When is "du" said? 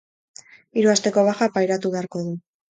2.27-2.37